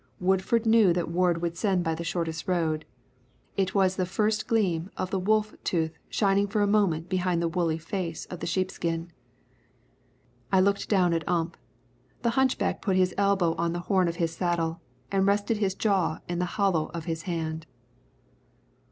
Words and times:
Woodford 0.19 0.65
knew 0.65 0.93
that 0.93 1.09
Ward 1.09 1.43
would 1.43 1.55
send 1.55 1.83
by 1.83 1.93
the 1.93 2.03
shortest 2.03 2.47
road. 2.47 2.85
It 3.55 3.75
was 3.75 3.95
the 3.97 4.05
first 4.07 4.47
gleam 4.47 4.89
of 4.97 5.11
the 5.11 5.19
wolf 5.19 5.53
tooth 5.63 5.91
shining 6.09 6.47
for 6.47 6.61
a 6.61 6.65
moment 6.65 7.07
behind 7.07 7.39
the 7.39 7.47
woolly 7.47 7.77
face 7.77 8.25
of 8.25 8.39
the 8.39 8.47
sheepskin. 8.47 9.11
I 10.51 10.59
looked 10.59 10.89
down 10.89 11.13
at 11.13 11.29
Ump. 11.29 11.55
The 12.23 12.31
hunchback 12.31 12.81
put 12.81 12.95
his 12.95 13.13
elbow 13.15 13.53
on 13.59 13.73
the 13.73 13.81
horn 13.91 14.07
of 14.07 14.15
his 14.15 14.31
saddle 14.31 14.81
and 15.11 15.27
rested 15.27 15.57
his 15.57 15.75
jaw 15.75 16.17
in 16.27 16.39
the 16.39 16.45
hollow 16.57 16.87
of 16.95 17.05
his 17.05 17.21
hand. 17.29 17.67